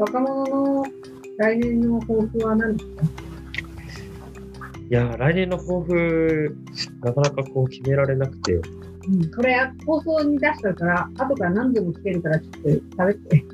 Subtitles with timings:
[0.00, 0.84] 若者の
[1.38, 3.02] 来年の抱負は何ですか？
[4.90, 6.56] いやー、来年の抱負、
[7.02, 8.60] なかなかこう決められなくて、う
[9.16, 13.44] ん、これ放送に出したから、後から何度も聞けるから、ちょっと喋 って。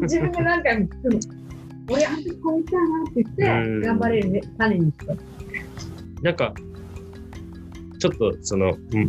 [0.00, 1.20] 自分で何回も聞くの。
[1.92, 3.46] 俺、あとこう言ったなって言って、う
[3.78, 5.16] ん頑張れるね、種にして。
[6.22, 6.52] なんか、
[7.98, 9.08] ちょっとその、うん、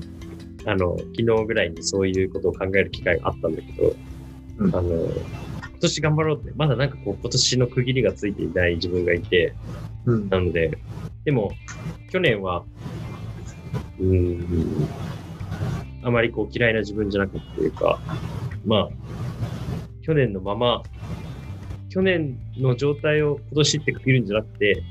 [0.66, 3.94] あの、昨日ぐらいにそういうことを考える機会があったんだけど、
[4.60, 4.92] うんあの、
[5.78, 9.54] 今年頑張ろうって、まだなんかこう、今年の区切りがついていない自分がいて、
[10.06, 10.30] うん。
[10.30, 10.76] なので、
[11.24, 11.52] でも、
[12.10, 12.64] 去年は、
[14.00, 14.88] うーん、
[16.02, 18.00] あまりこう嫌いな自分じゃなかったというか、
[18.66, 18.90] まあ、
[20.02, 20.82] 去年のまま、
[21.90, 24.82] 去年の状態を今年って区切るんじゃなくて、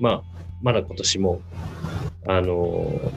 [0.00, 0.22] まあ、
[0.62, 1.40] まだ今年も、
[2.26, 3.12] あの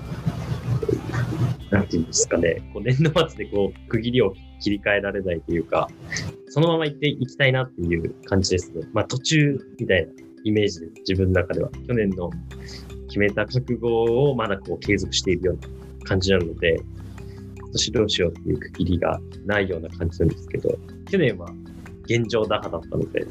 [1.71, 5.90] なんていうんですかね、こう年度末でこう区切りを切り替えられないというか、
[6.57, 8.87] そのまま行っていきたいなっていう感じですね。
[8.91, 10.12] まあ途中みたいな
[10.43, 11.70] イメージで、自分の中では。
[11.87, 12.32] 去年の
[13.09, 16.82] 決めた覚悟をまだこう継続しているような感じなので、
[17.59, 20.76] 今年どうしようっていう区切りがないような感じなんですけど、
[21.12, 21.48] 去年は
[22.05, 23.27] 現状打破だったので、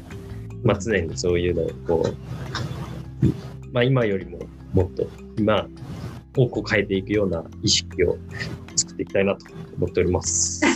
[0.63, 3.27] まあ常にそういうのをこう、
[3.73, 4.39] まあ今よりも
[4.71, 5.05] もっと
[5.37, 5.67] 今
[6.37, 8.17] をこう変えていくような意識を
[8.77, 10.66] 作っていきたいなと思っております。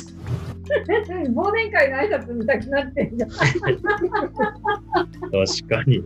[1.35, 3.29] 忘年会の挨拶見たくなってんじゃん。
[3.35, 3.43] 確
[5.67, 6.03] かに。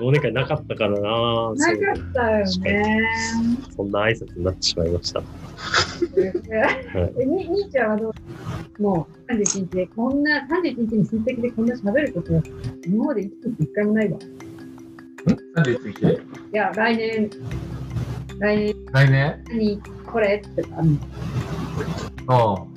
[0.00, 1.12] 忘年会なかったからななか
[1.52, 3.02] ったよね。
[3.76, 5.22] そんな挨拶になってしまいました。
[7.18, 8.10] えに兄ちゃんはど
[8.78, 8.82] う？
[8.82, 12.32] もう31日でこんな31日に親戚でこんな喋ること
[12.86, 14.18] 今まで生きてきて一回もないわ。
[15.54, 17.30] なんでついていや、来年、
[18.38, 19.44] 来年来年？
[19.58, 20.42] にこれ？
[20.46, 20.98] ってあるの
[22.26, 22.69] ああ。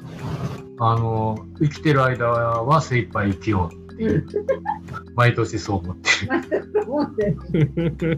[0.79, 4.25] あの、生きてる間は精一杯生きようっていう。
[5.15, 6.09] 毎年そう思って
[8.02, 8.17] る。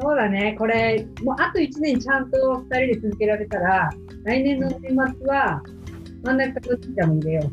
[0.00, 3.90] そうだね、これ、もうあと1年ちゃんと2人で続けられたら、
[4.24, 5.62] 来年の年末は
[6.24, 7.50] 真ん中とちゃんも入れよう。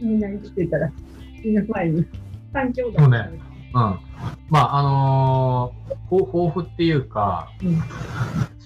[0.04, 0.90] みんな生きてたら、
[1.44, 2.06] みんな前に。
[2.52, 3.30] 環境そうね
[3.74, 3.98] うん。
[4.48, 7.82] まあ、あのー、抱抱負っていうか、うん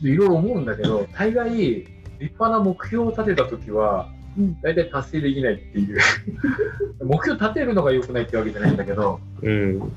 [0.03, 4.09] といろいろ思うんだけど、大概、立派な目標を立てたときは
[4.39, 5.99] うん、大体達成できないっていう。
[7.05, 9.93] 目標立てるのが良くないってわけじゃないんだけど、うん。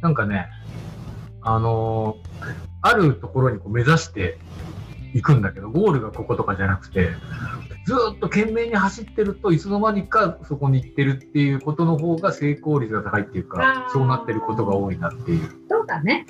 [0.00, 0.46] なんかね、
[1.42, 4.38] あのーあるところにこう目指して
[5.12, 7.10] いくんだけど、ゴールがこことかじゃなくて、
[7.84, 15.48] ずーっと懸命に走ってるといつの間にかそこに行ってるっていうことの方が成功率が高いっていうかそうなってることが多いなっていう。
[15.68, 16.24] そうだね。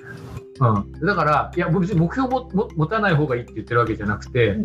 [0.60, 4.58] うん、だから、いや、僕別に目標もも持たない方がいいって言ってるわけじゃなくて、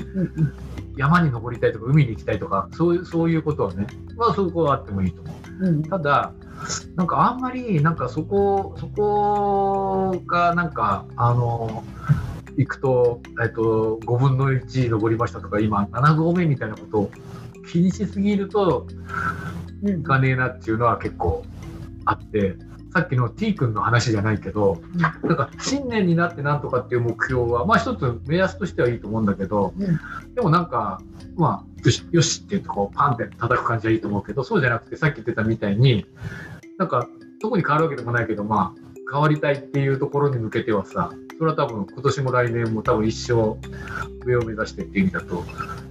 [0.98, 5.68] 山に登りたいとか、海に行きたいとか、そういうそういうことはね、まあ、そこはあってもいいと思う。
[5.68, 5.84] うん。
[5.84, 6.34] ただ、
[6.96, 11.86] なんかあんまり、なんかそこ、そこがなんか、あの、
[12.58, 17.12] 行くと、えっと、5分の1登りましたとか、今、7合目みたいなことを
[17.72, 18.86] 気にしすぎると、
[19.82, 20.02] うん。
[20.02, 21.46] いかねえなっていうのは結構
[22.04, 22.58] あって、
[22.96, 24.82] さっきの T 君の話じゃないけど、
[25.22, 30.00] なんか新年になってなんとかっていう目標は、まあ一つ目安としてはいいと思うんだけど、うん。
[30.34, 31.02] でもなんか、
[31.36, 36.06] まあ、よし、よしって言うとこうパンって叩く感じはいいと思うけど、そうじゃなくてさっき言ってたみたいに、
[36.78, 37.10] なんか
[37.42, 38.82] 特に変わるわけでもないけど、まあ、
[39.12, 43.58] 変わりたいっていうところに向けてはさ、それは多分今年も来年も多分一生
[44.26, 45.44] 上を目指してっていう意味だと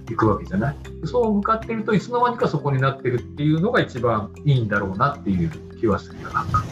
[0.09, 0.75] 行くわけじゃない？
[1.05, 6.63] そう向かってるといつの間にかそこになってるっていうのが一番いいんだろうなっていう気はするよなんか。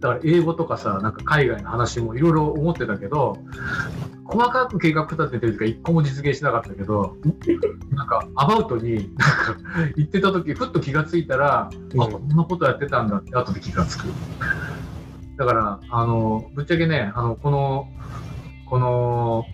[0.00, 3.38] だから英語とかさなんか海外の話もいろいろ思ってたけど
[4.24, 7.16] 細かく計画立ててるとか一個も実現しなかったけど
[7.92, 9.56] なんかアバウトになんか
[9.96, 12.02] 言ってた時ふっと気がついたら、うん。
[12.02, 14.06] あこんなことやってたんだって後で気がつく。
[15.36, 17.88] だからあのぶっちゃけねあのこの
[18.66, 19.44] この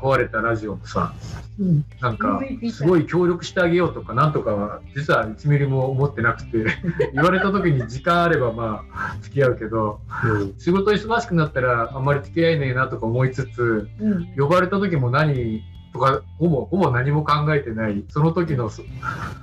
[0.00, 1.14] 壊れたラジオもさ
[1.58, 1.84] うん。
[2.00, 2.40] なんか
[2.72, 6.64] すごい協力してあげようとかなんとかは実は1ミリも思ってなくて
[7.14, 10.54] 言われた時に時間あればまあ付き合うけどうん。
[10.58, 14.34] 仕事忙しくなったらあんまり付き合えねえなとか思いつつうん。
[14.36, 18.82] 呼ばれた時も何とかほぼほぼ何も考えてないその時のス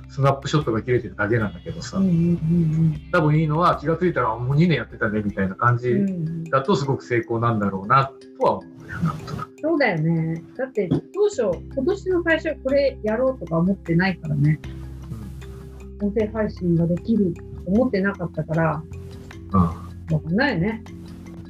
[0.08, 1.98] スナップショットが切れてるだけなんだけどさ。
[1.98, 6.44] うんうん多分いいのは気が付いたらあもう2年やってたねみたいな感じうんうん。
[6.44, 9.12] だとすごく成功なんだろうなとは思うよな。
[9.12, 10.42] んとなくそうだよね。
[10.56, 14.60] だって当初、今年の最初これやろうとか思ってないからね。
[16.00, 18.82] 音声配信ができると思ってなかったから、
[19.52, 20.82] うんわかんないよね。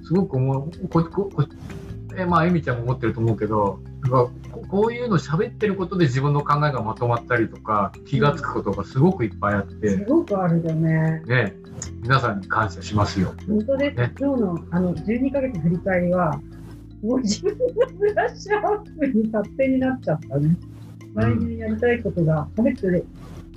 [0.04, 1.44] すごく思う、こここ
[2.16, 3.78] えまあ、エミちゃんも思ってると思うけど、
[4.68, 11.22] こういうの喋ってることで自分の考えがまとまったりとか気がつくことがすごくいっぱいあって、すごくあるよね。
[11.26, 11.54] ね、
[12.02, 13.34] 皆さんに感謝しますよ。
[13.46, 13.96] 本当です。
[13.96, 16.40] ね今日のあの12ヶ月振り返りは、
[17.02, 17.64] もう自分の
[17.98, 20.56] ブラッシュアップに勝手になっちゃったね。
[21.14, 23.06] 来年やりたいことが喋ってる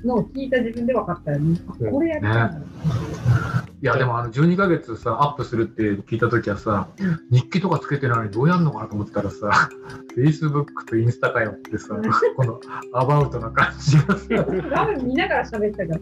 [0.05, 1.59] のを聞いた自分で分かったよね。
[1.91, 3.60] これやりたいんだ。
[3.83, 9.69] いやでもあの12ヶ月さアップするって聞いた時はさ、うん日記とかつけてないのにどうやんのかなと思ってたらさ
[10.15, 12.59] Facebook とインスタかよってさうんこの
[12.93, 15.93] アバウトな感じがさ画面見ながら喋ったか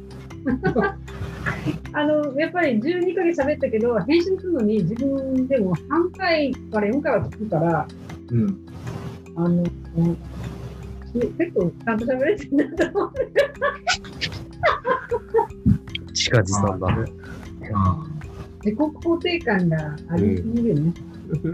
[0.82, 0.98] ら。
[1.94, 7.88] あのやっぱり12ヶ月喋ったけど、編集するのに自分でも3回から4回は聞くから、
[8.32, 8.66] うん
[9.36, 9.64] あの、
[11.14, 13.24] 結構ちゃんと喋れてるなと思って。
[16.14, 17.29] 自画自賛だ。
[18.64, 20.94] 自己肯定感がありすぎるね。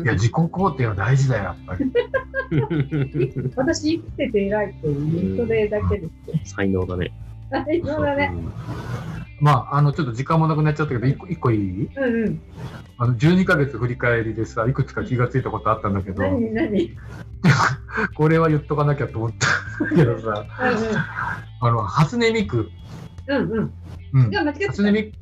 [0.04, 1.92] いや自己肯定は大事だよやっぱり
[3.56, 6.08] 私生きてて偉いっていう、それだけで
[6.46, 6.56] す。
[6.56, 7.12] 才能だね。
[7.52, 8.34] はい、そうだね。
[9.42, 11.90] まああのちょっと時間もなくなっちゃったけど一個一個いい？
[11.96, 12.42] うんうん。
[12.98, 16.98] あの12ヶ月振り返りでさいくつか気がついたことあったんだけど何何？
[18.16, 20.46] これは言っとかなきゃと思ったけどさ
[21.62, 22.70] あの初音ミク
[23.28, 23.50] うんうん。
[23.52, 23.72] うん
[24.14, 24.32] うんうん。
[24.32, 24.72] いや、間違ってた。
[24.72, 25.14] 初音ミクい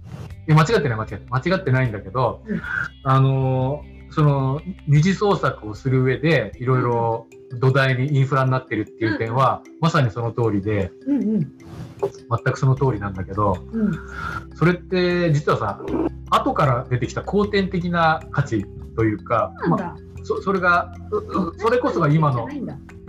[0.47, 2.61] や間違ってない間違って間違ってないんだけど、うん
[3.03, 7.27] あのーその二次創作をする上でいろいろ
[7.59, 11.51] 土台にインフラになってるっていう点は、まさにその通りでうんうん。
[11.99, 13.91] 全くその通りなんだけどうん。
[14.55, 15.81] それって実はさ
[16.29, 19.51] 後から出てきた後天的な価値というか。
[20.25, 22.47] そそれがうそれこそが今の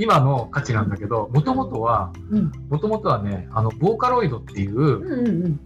[0.00, 2.52] 今の価値なんだけどもともとはうん。
[2.70, 5.60] もともとはねあのボーカロイドっていううんうんうん。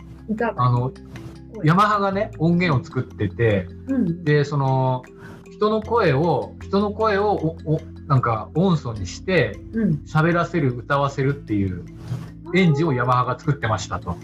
[0.57, 0.93] あの
[1.65, 4.25] ヤマハがね音源を作っててうん。
[4.25, 5.03] でその
[5.53, 7.33] 人の声を人の声を
[7.65, 9.91] おおなんか音素にしてうん。
[10.07, 11.85] 喋らせる歌わせるっていう
[12.55, 14.17] エンジンをヤマハが作ってましたと。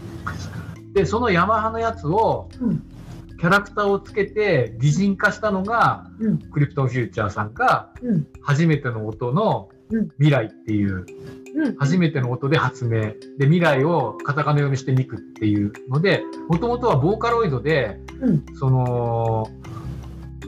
[0.92, 2.82] でそのヤマハのやつをうん
[3.36, 6.38] キャラクターをつけて擬人化したのがうん。
[6.38, 8.26] クリプトンフューチャーさんがうん。
[8.42, 11.04] 初めての音のうん未来っていう
[11.54, 11.76] うん。
[11.76, 13.00] 初めての音で発明
[13.38, 19.48] で未来をカタカナ読みしてミクっていうのでもともとはボーカロイドで、うんその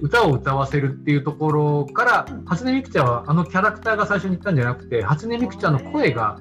[0.03, 6.39] 歌を歌わせるっていうところからうん初音ミクちゃんはあのキャラクターが最初に言ったんじゃなくて初音ミクちゃんの声が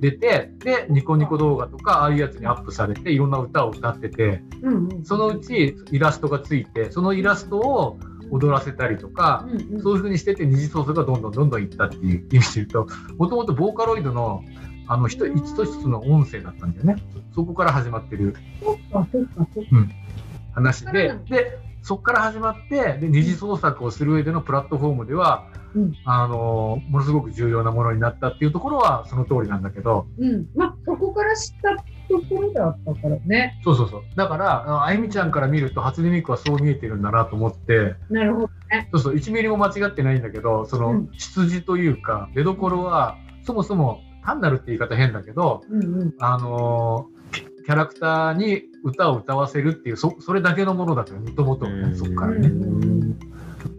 [0.00, 5.04] 出てでニコニコ動画とかああいうやつにアップされていろんな歌を歌っててうんうん。
[5.04, 7.98] そのうちイラストがついてそのイラストを
[8.34, 9.82] 踊らせたりとかうんうん。
[9.82, 14.42] そういう風にしてて二次創作がどんどんどんどんいったっていう意味で言うと、もともとボーカロイドの
[14.86, 16.96] あの一一と一つの音声だったんだよね。
[17.34, 19.08] そこから始まってるうか、そうか。
[20.54, 30.46] 話でうん、で、そこから始まって、で、二次創作をする上でのプラットフォームでは、うんあの、ものすごく重要なものになったっていうところはその通りなんだけど、うん。
[30.54, 31.76] まあ、そこから知った
[32.08, 33.60] ところだったからね。
[33.64, 34.02] そうそうそう。
[34.16, 38.48] だから、あゆみちゃんから見ると初音ミクはそう見えてるんだなと思って、なるほど。
[38.92, 46.14] そうそう、1ミリも間違ってないんだけど、その、うん出自というか、出どころは、そもそも単なるって言い方変だけど、うんうん。
[46.18, 52.50] あのーキキャラクターに歌を歌わせるっていう、そそれだけのものだったよ、もともとうんそこからね。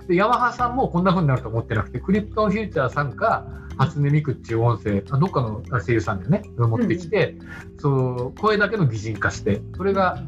[0.06, 3.46] うんで、ヤマハさんもこんな風になると思ってなくて、クリプトンフューチャーさんが、
[3.78, 7.36] 初音ミクっていう音声、あどっかの声優さんでね、持ってきて、
[7.78, 10.22] そう声だけの擬人化して、それが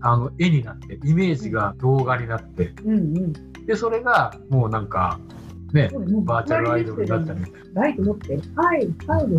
[0.00, 3.32] あの絵になって、イメージが動画になって、うんうん。
[3.66, 5.18] で、それがもうなんか、
[5.72, 7.82] ね、そうもうバーチャルアイドルになったりみたいな。
[7.82, 8.38] ライト持って。
[8.56, 9.38] はい、はいで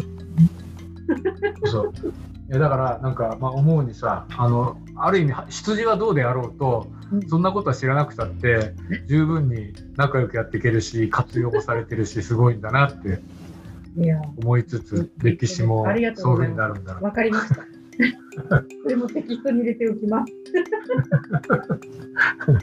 [1.66, 1.72] す。
[1.72, 1.94] そう。
[2.50, 8.74] いやだからなんかまあ思うにさあのある意味出自はどうであろうとうんそんなことは知らなくたって
[9.08, 13.20] 十分に仲良くやっていけるし活用もされてるしすごいんだなって
[14.38, 17.66] 思いつつ歴史もそうういうふうになるんだなわかりました。
[18.40, 20.32] これもテキストに入れておきます。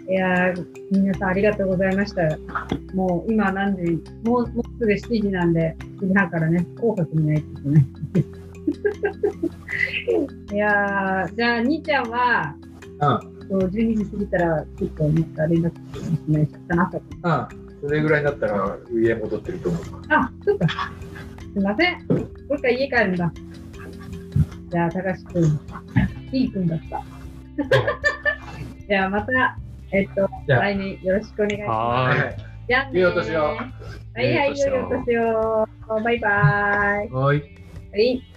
[0.08, 2.38] いやー、皆さんありがとうございました。
[2.94, 7.84] もう今何時もうもうすぐ7時なんで、7時半からね、紅白にないといけない。
[10.54, 12.56] いやー、じゃあ、兄ちゃんは、
[13.00, 16.48] そう12時過ぎたら、ちょっとまた連絡してますね。
[16.68, 16.98] かなと。
[16.98, 20.92] うん、うん、それぐらいになったら家戻ってると思うあ、そうか。
[21.52, 22.06] すいません。
[22.06, 23.32] これから家帰るんだ。
[24.70, 25.60] じゃあ、高橋くん、
[26.32, 27.02] いいくんだった。
[28.88, 29.58] じゃあ、また、
[29.92, 31.68] えっと、来年よろしくお願いします。
[31.68, 32.36] はーいはい
[32.68, 32.98] じゃあねー。
[32.98, 35.68] 良いお年をはいはい、良いお年を。
[36.02, 36.28] バイバ
[37.04, 37.08] イ。
[37.10, 37.42] はい
[37.92, 38.35] はい。